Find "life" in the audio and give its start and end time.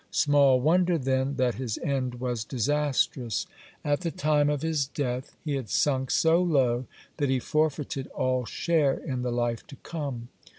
9.31-9.67